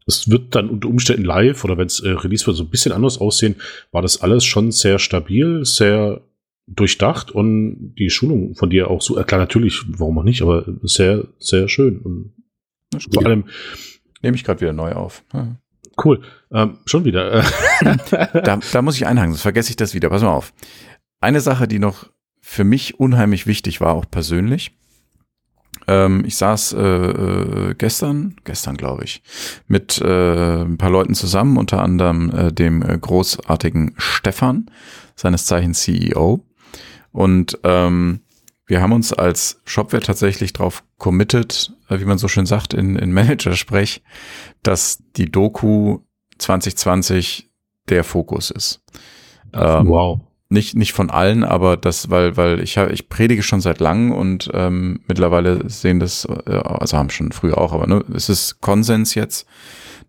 [0.08, 2.92] es wird dann unter Umständen live oder wenn es äh, Release wird so ein bisschen
[2.92, 3.56] anders aussehen,
[3.92, 6.22] war das alles schon sehr stabil, sehr
[6.68, 11.28] durchdacht und die Schulung von dir auch so, klar, natürlich, warum auch nicht, aber sehr,
[11.40, 12.00] sehr schön.
[12.00, 12.34] Und
[13.14, 13.46] vor allem.
[14.22, 15.24] Nehme ich gerade wieder neu auf.
[15.34, 15.56] Ja.
[16.04, 16.22] Cool.
[16.52, 17.44] Ähm, schon wieder.
[18.34, 20.10] da, da muss ich einhaken, sonst vergesse ich das wieder.
[20.10, 20.52] Pass mal auf.
[21.22, 22.10] Eine Sache, die noch
[22.42, 24.72] für mich unheimlich wichtig war, auch persönlich.
[25.88, 29.22] Ähm, ich saß äh, äh gestern, gestern glaube ich,
[29.68, 34.72] mit äh, ein paar Leuten zusammen, unter anderem äh, dem äh, großartigen Stefan,
[35.16, 36.44] seines Zeichens CEO.
[37.16, 38.20] Und ähm,
[38.68, 42.98] wir haben uns als Shopware tatsächlich darauf committed, äh, wie man so schön sagt in,
[42.98, 44.04] in Manager-Sprech,
[44.64, 46.00] dass die Doku
[46.40, 47.50] 2020
[47.88, 48.84] der Fokus ist.
[49.54, 50.20] Ähm, wow.
[50.50, 54.12] Nicht, nicht von allen, aber das, weil, weil ich habe, ich predige schon seit langem
[54.12, 58.60] und ähm, mittlerweile sehen das, äh, also haben schon früher auch, aber ne, es ist
[58.60, 59.48] Konsens jetzt,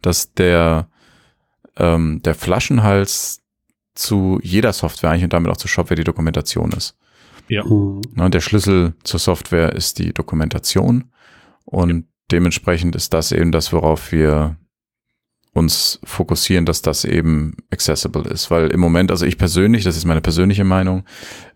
[0.02, 0.88] dass der,
[1.76, 3.45] ähm, der Flaschenhals
[3.96, 6.96] zu jeder Software eigentlich und damit auch zu Shopware die Dokumentation ist.
[7.48, 7.64] Ja.
[7.64, 8.02] Mhm.
[8.14, 11.04] Na, der Schlüssel zur Software ist die Dokumentation
[11.64, 12.02] und ja.
[12.32, 14.56] dementsprechend ist das eben das, worauf wir
[15.56, 18.50] uns fokussieren, dass das eben accessible ist.
[18.50, 21.04] Weil im Moment, also ich persönlich, das ist meine persönliche Meinung,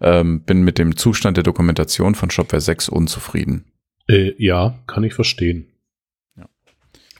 [0.00, 3.66] ähm, bin mit dem Zustand der Dokumentation von Shopware 6 unzufrieden.
[4.08, 5.69] Äh, ja, kann ich verstehen.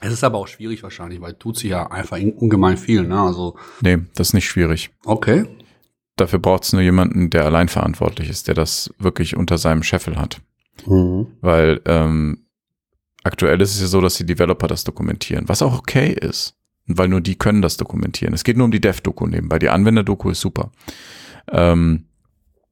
[0.01, 3.21] Es ist aber auch schwierig wahrscheinlich, weil tut sich ja einfach ungemein viel, ne?
[3.21, 3.55] Also.
[3.81, 4.89] Nee, das ist nicht schwierig.
[5.05, 5.45] Okay.
[6.15, 10.17] Dafür braucht es nur jemanden, der allein verantwortlich ist, der das wirklich unter seinem Scheffel
[10.17, 10.41] hat.
[10.87, 11.27] Mhm.
[11.41, 12.45] Weil ähm,
[13.23, 16.55] aktuell ist es ja so, dass die Developer das dokumentieren, was auch okay ist.
[16.87, 18.33] Weil nur die können das dokumentieren.
[18.33, 19.59] Es geht nur um die Dev-Doku nebenbei.
[19.59, 20.71] Die Anwender-Doku ist super.
[21.47, 22.05] Ähm,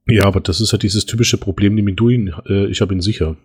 [0.07, 2.93] ja, aber das ist ja dieses typische Problem, nimm ihn du ihn, äh, ich habe
[2.93, 3.37] ihn sicher.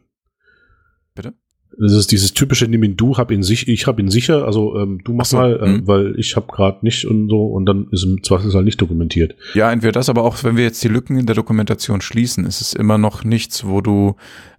[1.15, 1.35] Bitte?
[1.79, 4.77] Das ist dieses typische, nimm ihn du, hab ihn sich, ich hab ihn sicher, also
[4.79, 7.89] ähm, du mach so, mal, äh, weil ich hab gerade nicht und so und dann
[7.91, 9.35] ist im Zweifelsfall nicht dokumentiert.
[9.55, 12.61] Ja, entweder das, aber auch wenn wir jetzt die Lücken in der Dokumentation schließen, ist
[12.61, 14.17] es immer noch nichts, wo du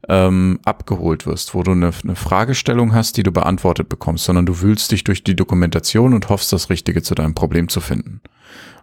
[0.08, 4.62] ähm, abgeholt wirst, wo du eine, eine Fragestellung hast, die du beantwortet bekommst, sondern du
[4.62, 8.22] wühlst dich durch die Dokumentation und hoffst, das Richtige zu deinem Problem zu finden.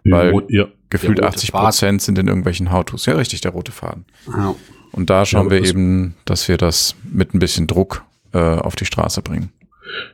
[0.05, 3.05] Weil ja, gefühlt 80 Prozent sind in irgendwelchen How-Tos.
[3.05, 4.05] Ja, richtig, der rote Faden.
[4.27, 4.55] Ja.
[4.91, 8.75] Und da schauen ja, wir eben, dass wir das mit ein bisschen Druck äh, auf
[8.75, 9.51] die Straße bringen.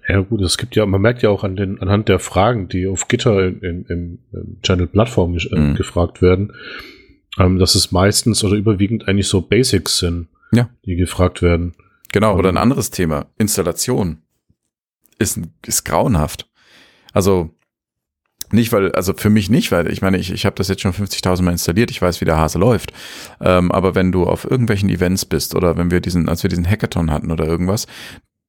[0.08, 2.88] Ja gut, es gibt ja, man merkt ja auch an den, anhand der Fragen, die
[2.88, 5.76] auf Gitter in, in, im Channel Plattform äh, mhm.
[5.76, 6.54] gefragt werden,
[7.38, 10.70] Ähm, dass es meistens oder überwiegend eigentlich so Basics sind, ja.
[10.86, 11.74] die gefragt werden.
[12.12, 14.18] Genau, oder ein ähm, anderes Thema, Installation.
[15.20, 16.50] Ist, ist grauenhaft.
[17.14, 17.52] Also
[18.52, 20.94] nicht, weil, also für mich nicht, weil ich meine, ich, ich habe das jetzt schon
[20.94, 22.92] 50.000 Mal installiert, ich weiß, wie der Hase läuft.
[23.42, 26.70] Ähm, aber wenn du auf irgendwelchen Events bist oder wenn wir diesen, als wir diesen
[26.70, 27.88] Hackathon hatten oder irgendwas,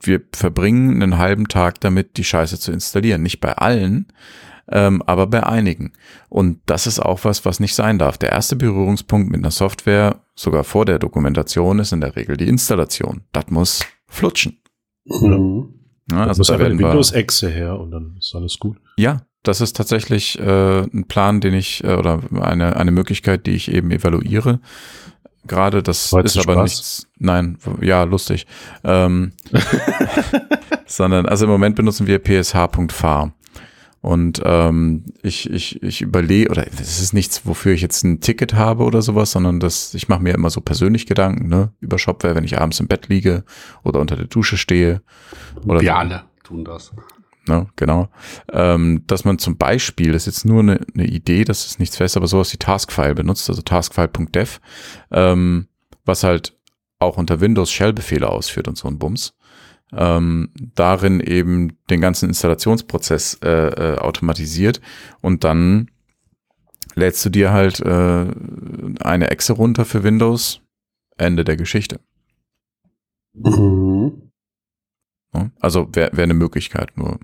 [0.03, 3.23] wir verbringen einen halben Tag damit, die Scheiße zu installieren.
[3.23, 4.07] Nicht bei allen,
[4.69, 5.93] ähm, aber bei einigen.
[6.29, 8.17] Und das ist auch was, was nicht sein darf.
[8.17, 12.49] Der erste Berührungspunkt mit einer Software, sogar vor der Dokumentation, ist in der Regel die
[12.49, 13.23] Installation.
[13.33, 14.59] Das muss flutschen.
[15.05, 15.75] Mhm.
[16.11, 18.79] Ja, also da werden Windows-Exe her und dann ist alles gut.
[18.97, 23.53] Ja, das ist tatsächlich äh, ein Plan, den ich äh, oder eine eine Möglichkeit, die
[23.53, 24.61] ich eben evaluiere.
[25.47, 26.65] Gerade das Weil's ist aber Spaß?
[26.65, 27.07] nichts.
[27.19, 28.47] Nein, ja lustig.
[28.85, 29.33] Ähm,
[30.87, 33.33] sondern also im Moment benutzen wir psh.far.
[34.03, 38.55] Und ähm, ich, ich, ich überlege, oder es ist nichts, wofür ich jetzt ein Ticket
[38.55, 42.35] habe oder sowas, sondern das, ich mache mir immer so persönlich Gedanken, ne, über Shopware,
[42.35, 43.45] wenn ich abends im Bett liege
[43.83, 45.03] oder unter der Dusche stehe.
[45.67, 46.93] Oder Wir alle tun das.
[47.49, 48.09] Ne, genau.
[48.53, 51.97] Ähm, dass man zum Beispiel, das ist jetzt nur eine, eine Idee, das ist nichts
[51.97, 54.61] fest, aber sowas wie Taskfile benutzt, also taskfile.dev,
[55.11, 55.69] ähm,
[56.05, 56.57] was halt
[56.99, 59.35] auch unter Windows Shell-Befehle ausführt und so ein Bums
[59.93, 64.81] ähm, darin eben den ganzen Installationsprozess äh, äh, automatisiert
[65.21, 65.91] und dann
[66.95, 68.27] lädst du dir halt äh,
[69.01, 70.61] eine Exe runter für Windows,
[71.17, 72.01] Ende der Geschichte.
[73.33, 74.31] Mhm.
[75.61, 77.21] Also wäre wär eine Möglichkeit nur.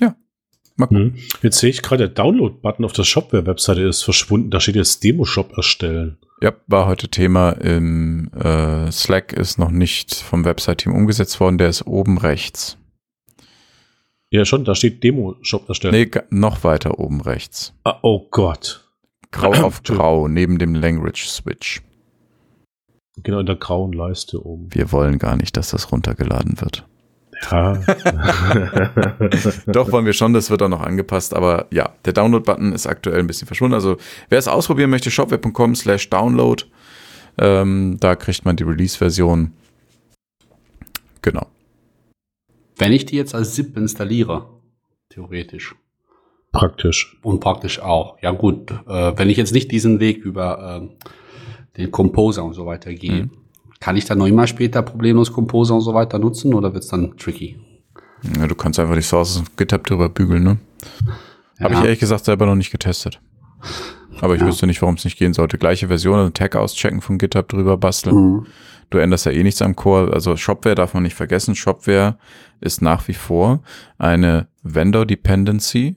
[0.00, 0.16] Ja.
[0.69, 0.69] Mal gucken.
[0.90, 1.14] Mhm.
[1.42, 4.50] Jetzt sehe ich gerade, der Download-Button auf der Shopware-Webseite ist verschwunden.
[4.50, 6.18] Da steht jetzt Demo-Shop erstellen.
[6.42, 11.68] Ja, war heute Thema im äh, Slack, ist noch nicht vom Website-Team umgesetzt worden, der
[11.68, 12.78] ist oben rechts.
[14.30, 15.94] Ja, schon, da steht Demo-Shop erstellen.
[15.94, 17.74] Nee, noch weiter oben rechts.
[17.84, 18.88] Ah, oh Gott.
[19.32, 21.82] Grau auf grau, neben dem Language-Switch.
[23.22, 24.68] Genau in der grauen Leiste oben.
[24.72, 26.86] Wir wollen gar nicht, dass das runtergeladen wird.
[27.50, 27.74] Ja.
[29.66, 33.20] Doch, wollen wir schon, das wird auch noch angepasst, aber ja, der Download-Button ist aktuell
[33.20, 33.74] ein bisschen verschwunden.
[33.74, 33.96] Also
[34.28, 36.64] wer es ausprobieren möchte, shopware.com slash download.
[37.38, 39.52] Ähm, da kriegt man die Release-Version.
[41.22, 41.46] Genau.
[42.76, 44.48] Wenn ich die jetzt als ZIP installiere,
[45.10, 45.74] theoretisch.
[46.52, 47.18] Praktisch.
[47.22, 48.18] Und praktisch auch.
[48.22, 51.06] Ja gut, äh, wenn ich jetzt nicht diesen Weg über äh,
[51.76, 53.30] den Composer und so weiter gehe, mhm.
[53.80, 56.90] Kann ich dann noch immer später problemlos Composer und so weiter nutzen oder wird es
[56.90, 57.58] dann tricky?
[58.36, 60.58] Ja, du kannst einfach die Sources auf GitHub drüber bügeln, ne?
[61.58, 61.64] Ja.
[61.64, 63.20] Habe ich ehrlich gesagt selber noch nicht getestet.
[64.20, 64.46] Aber ich ja.
[64.46, 65.56] wüsste nicht, warum es nicht gehen sollte.
[65.56, 68.16] Gleiche Version, also Tag auschecken von GitHub drüber basteln.
[68.16, 68.46] Mhm.
[68.90, 70.12] Du änderst ja eh nichts am Core.
[70.12, 71.54] Also Shopware darf man nicht vergessen.
[71.54, 72.18] Shopware
[72.60, 73.62] ist nach wie vor
[73.98, 75.96] eine Vendor Dependency.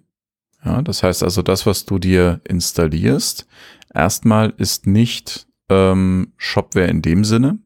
[0.64, 3.48] Ja, das heißt also, das, was du dir installierst,
[3.94, 7.60] erstmal ist nicht ähm, Shopware in dem Sinne,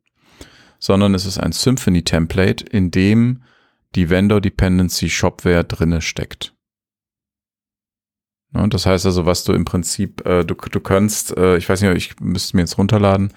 [0.79, 3.43] sondern es ist ein Symfony-Template, in dem
[3.95, 6.53] die Vendor Dependency Shopware drinne steckt.
[8.53, 11.81] Ja, das heißt also, was du im Prinzip, äh, du, du kannst, äh, ich weiß
[11.81, 13.33] nicht, ich müsste mir jetzt runterladen,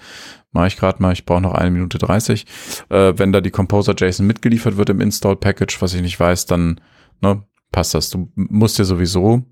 [0.51, 2.45] mache ich gerade mal, ich brauche noch eine Minute dreißig.
[2.89, 6.45] Äh, wenn da die Composer JSON mitgeliefert wird im Install Package, was ich nicht weiß,
[6.45, 6.79] dann
[7.21, 8.09] ne, passt das.
[8.09, 9.43] Du musst dir sowieso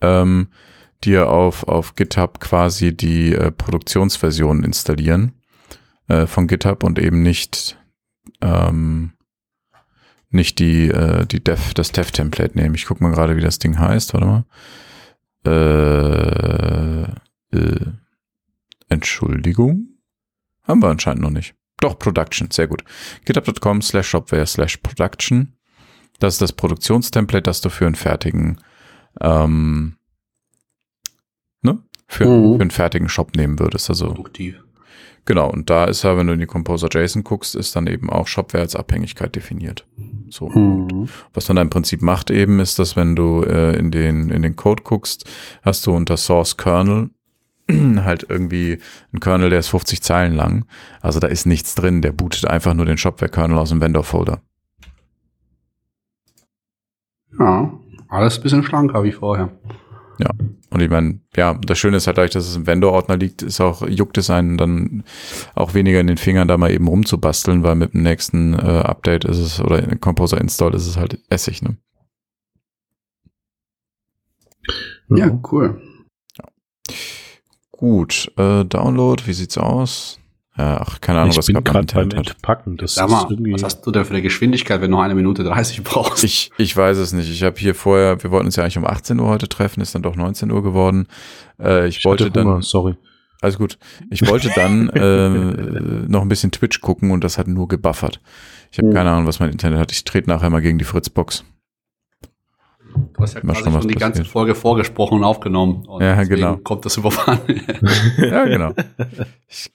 [0.00, 0.48] ähm,
[1.02, 5.39] dir auf, auf GitHub quasi die äh, Produktionsversion installieren
[6.10, 7.78] äh, von GitHub und eben nicht
[8.40, 9.12] ähm,
[10.28, 12.74] nicht die äh, die Dev das Dev Template nehmen.
[12.74, 14.12] Ich guck mal gerade, wie das Ding heißt.
[14.14, 14.44] Warte mal.
[15.46, 17.02] Äh,
[17.56, 17.86] äh,
[18.88, 19.98] Entschuldigung,
[20.64, 21.54] haben wir anscheinend noch nicht.
[21.78, 22.84] Doch Production, sehr gut.
[23.24, 25.54] GitHub.com slash Shopware slash Production.
[26.18, 28.60] Das ist das Produktionstemplate, das du für einen fertigen
[29.20, 29.96] ähm,
[31.62, 31.82] ne?
[32.06, 32.56] Für, mhm.
[32.56, 33.88] für einen fertigen Shop nehmen würdest.
[33.88, 34.62] Also Produktiv.
[35.30, 38.10] Genau, und da ist ja, wenn du in die Composer JSON guckst, ist dann eben
[38.10, 39.86] auch Shopware als Abhängigkeit definiert.
[40.28, 40.48] So.
[40.48, 41.08] Mhm.
[41.32, 44.42] Was man da im Prinzip macht eben, ist, dass wenn du äh, in, den, in
[44.42, 45.30] den Code guckst,
[45.62, 47.10] hast du unter Source Kernel
[47.70, 48.80] halt irgendwie
[49.12, 50.64] ein Kernel, der ist 50 Zeilen lang.
[51.00, 54.40] Also da ist nichts drin, der bootet einfach nur den Shopware-Kernel aus dem Vendor-Folder.
[57.38, 57.72] Ja,
[58.08, 59.52] alles ein bisschen schlanker wie vorher.
[60.70, 63.60] Und ich meine, ja, das Schöne ist halt dadurch, dass es im Vendor-Ordner liegt, ist
[63.60, 65.04] auch, juckt es einen dann
[65.54, 69.24] auch weniger in den Fingern, da mal eben rumzubasteln, weil mit dem nächsten äh, Update
[69.24, 71.76] ist es, oder in Composer Install ist es halt Essig, ne?
[75.08, 75.82] Ja, cool.
[76.38, 76.44] Ja.
[77.72, 80.19] Gut, äh, Download, wie sieht's aus?
[80.60, 82.76] Ja, ach, keine Ahnung, ich was bin gerade beim Entpacken.
[82.76, 83.52] Das Sag ist mal, irgendwie.
[83.54, 86.22] was hast du denn für eine Geschwindigkeit, wenn du noch eine Minute 30 brauchst?
[86.22, 87.30] Ich, ich weiß es nicht.
[87.30, 89.94] Ich habe hier vorher, wir wollten uns ja eigentlich um 18 Uhr heute treffen, ist
[89.94, 91.06] dann doch 19 Uhr geworden.
[91.58, 92.94] Äh, ich, ich wollte hatte Hunger, dann, sorry.
[93.40, 93.78] alles gut.
[94.10, 95.28] Ich wollte dann äh,
[96.08, 98.20] noch ein bisschen Twitch gucken und das hat nur gebuffert.
[98.70, 98.94] Ich habe Hm.
[98.94, 99.92] keine Ahnung, was mein Internet hat.
[99.92, 101.42] Ich trete nachher mal gegen die Fritzbox.
[102.92, 104.32] Du hast ja Mal quasi was schon die ganze passiert.
[104.32, 105.86] Folge vorgesprochen und aufgenommen.
[105.86, 106.56] Und Ja, genau.
[106.56, 107.38] kommt das überfahren.
[108.18, 108.74] Ja, genau.
[109.48, 109.70] Ich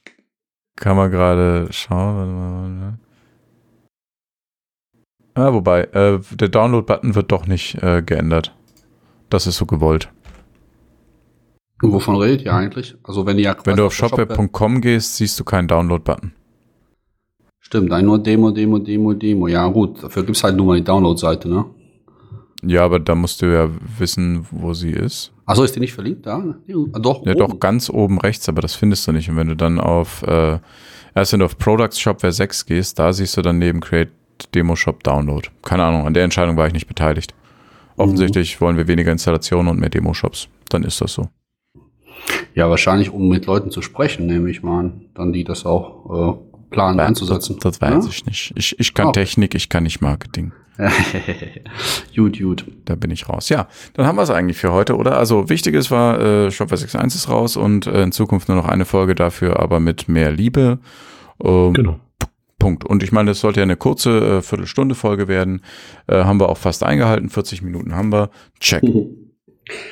[0.75, 2.99] kann mal gerade schauen.
[5.33, 8.55] Ah, wobei, äh, der Download-Button wird doch nicht äh, geändert.
[9.29, 10.09] Das ist so gewollt.
[11.81, 12.95] Wovon redet ihr eigentlich?
[13.03, 16.33] Also wenn ihr ja Wenn du auf Shop- shopweb.com gehst, siehst du keinen Download-Button.
[17.59, 19.47] Stimmt, ein nur Demo, Demo, Demo, Demo.
[19.47, 21.65] Ja, gut, dafür gibt's halt nur mal die Download-Seite, ne?
[22.65, 25.32] Ja, aber da musst du ja wissen, wo sie ist.
[25.45, 26.56] Achso, ist die nicht verlinkt da?
[26.65, 27.25] Ja, doch.
[27.25, 27.39] Ja, oben.
[27.39, 29.30] doch ganz oben rechts, aber das findest du nicht.
[29.30, 30.60] Und wenn du dann auf, äh,
[31.13, 34.12] erst wenn du auf Products Shopware 6 gehst, da siehst du dann neben Create
[34.54, 35.47] Demo Shop Download.
[35.62, 37.34] Keine Ahnung, an der Entscheidung war ich nicht beteiligt.
[37.97, 40.49] Offensichtlich wollen wir weniger Installationen und mehr Demo-Shops.
[40.69, 41.30] Dann ist das so.
[42.54, 45.06] Ja, wahrscheinlich, um mit Leuten zu sprechen, nehme ich mal an.
[45.13, 47.58] Dann die das auch äh, planen einzusetzen.
[47.62, 48.54] Das, das weiß ich nicht.
[48.56, 49.21] Ich, ich kann okay.
[49.21, 50.51] Technik, ich kann nicht Marketing.
[52.15, 52.65] gut, gut.
[52.86, 53.49] Da bin ich raus.
[53.49, 55.17] Ja, dann haben wir es eigentlich für heute, oder?
[55.17, 58.86] Also wichtiges war, äh, Shopware 6.1 ist raus und äh, in Zukunft nur noch eine
[58.86, 60.80] Folge dafür, aber mit mehr Liebe.
[61.43, 61.99] Ähm, Genau.
[62.60, 62.86] Punkt.
[62.86, 65.62] Und ich meine, das sollte ja eine kurze äh, Viertelstunde Folge werden.
[66.08, 67.30] Äh, haben wir auch fast eingehalten.
[67.30, 68.30] 40 Minuten haben wir.
[68.60, 68.82] Check.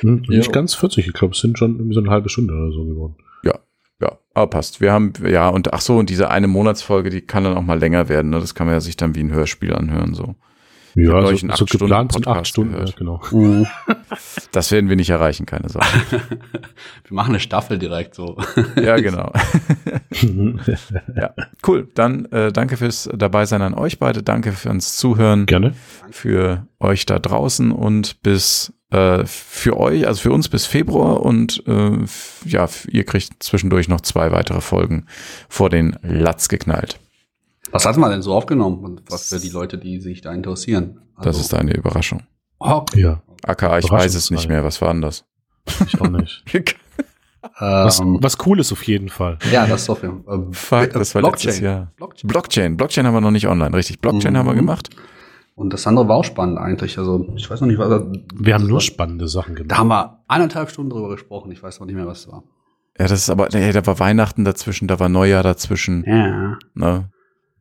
[0.00, 0.52] Hm, nicht Ja.
[0.52, 3.16] ganz 40, ich glaube, es sind schon irgendwie so eine halbe Stunde oder so geworden.
[3.42, 3.58] Ja,
[4.34, 4.80] aber passt.
[4.80, 7.78] Wir haben, ja, und ach so, und diese eine Monatsfolge, die kann dann auch mal
[7.78, 8.30] länger werden.
[8.30, 8.40] Ne?
[8.40, 10.12] Das kann man ja sich dann wie ein Hörspiel anhören.
[10.14, 10.34] So.
[10.96, 12.96] Ja, hab so, euch einen so acht geplant Stunden sind acht Stunden, ja, gehört.
[12.96, 13.20] genau.
[13.30, 13.66] Mhm.
[14.52, 15.88] Das werden wir nicht erreichen, keine Sorge.
[16.10, 18.36] Wir machen eine Staffel direkt so.
[18.80, 19.32] ja, genau.
[21.16, 21.34] ja,
[21.66, 21.88] cool.
[21.94, 24.22] Dann äh, danke fürs Dabeisein an euch beide.
[24.22, 25.46] Danke fürs Zuhören.
[25.46, 25.74] Gerne.
[26.10, 31.64] für euch da draußen und bis äh, für euch, also für uns bis Februar und
[31.66, 31.98] äh,
[32.44, 35.06] ja, ihr kriegt zwischendurch noch zwei weitere Folgen
[35.48, 37.00] vor den Latz geknallt.
[37.74, 38.78] Was hat man denn so aufgenommen?
[38.84, 41.00] Und was für die Leute, die sich da interessieren?
[41.16, 42.22] Also, Das ist eine Überraschung.
[42.58, 43.00] okay.
[43.00, 44.64] Ja, AKA, ich weiß es nicht mehr.
[44.64, 45.24] Was war das?
[45.86, 46.44] ich auch nicht.
[47.60, 49.38] Was, Ähm, was cool ist auf jeden Fall.
[49.52, 50.40] ja, das ist auf jeden Fall.
[50.48, 51.92] Äh, Fuck, das war letztes Jahr.
[51.96, 52.28] Blockchain.
[52.28, 52.76] Blockchain.
[52.78, 54.00] Blockchain haben wir noch nicht online, richtig.
[54.00, 54.38] Blockchain Mhm.
[54.38, 54.88] haben wir gemacht.
[55.54, 56.96] Und das andere war auch spannend eigentlich.
[56.98, 59.62] Also ich weiß noch nicht, was da- Wir haben nur das war- spannende Sachen Da
[59.62, 59.78] gemacht.
[59.78, 61.52] haben wir eineinhalb Stunden drüber gesprochen.
[61.52, 62.44] Ich weiß noch nicht mehr, was es war.
[62.98, 66.02] Ja, das ist aber, nee, da war Weihnachten dazwischen, da war Neujahr dazwischen.
[66.06, 66.56] Ja.
[66.74, 67.10] Ne?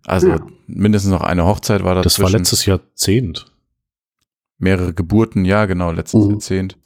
[0.05, 0.39] Also Ja.
[0.67, 2.23] mindestens noch eine Hochzeit war Das dazwischen.
[2.23, 3.45] war letztes Jahrzehnt.
[4.59, 6.31] mehrere Geburten, ja, genau, letztes Mhm.
[6.31, 6.77] Jahrzehnt.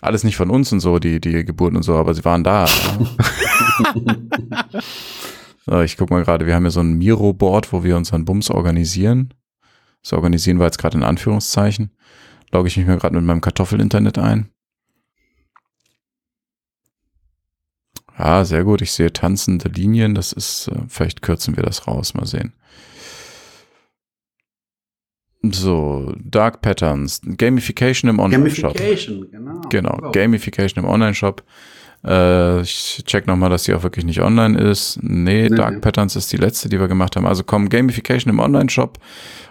[0.00, 2.66] Alles nicht von uns und so, die, die Geburten und so, aber sie waren da.
[5.66, 8.50] so, ich guck mal gerade, wir haben ja so ein Miro-Board, wo wir unseren Bums
[8.50, 9.34] organisieren.
[10.02, 11.90] Das organisieren wir jetzt gerade in Anführungszeichen.
[12.52, 14.50] Logge ich mich mir gerade mit meinem Kartoffel-Internet ein.
[18.18, 18.80] Ja, sehr gut.
[18.82, 20.14] Ich sehe tanzende Linien.
[20.14, 22.14] Das ist, äh, vielleicht kürzen wir das raus.
[22.14, 22.52] Mal sehen.
[25.42, 28.74] So, Dark Patterns, Gamification im Online-Shop.
[28.76, 29.60] Gamification, genau.
[29.70, 31.44] Genau, Gamification im Online-Shop.
[32.04, 34.98] Äh, ich check nochmal, dass die auch wirklich nicht online ist.
[35.02, 35.80] Nee, Nee, Dark nee.
[35.80, 37.26] Patterns ist die letzte, die wir gemacht haben.
[37.26, 38.98] Also kommen Gamification im Online-Shop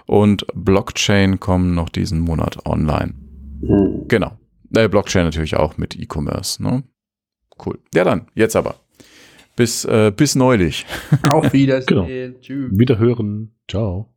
[0.05, 3.13] und Blockchain kommen noch diesen Monat online.
[3.61, 4.07] Mhm.
[4.07, 4.37] Genau.
[4.75, 6.61] Äh, Blockchain natürlich auch mit E-Commerce.
[6.61, 6.83] Ne?
[7.63, 7.79] Cool.
[7.93, 8.75] Ja dann, jetzt aber.
[9.55, 10.85] Bis, äh, bis neulich.
[11.29, 12.33] Auf Wiedersehen.
[12.33, 12.39] Genau.
[12.41, 12.77] Tschüss.
[12.77, 13.55] Wiederhören.
[13.69, 14.14] Ciao.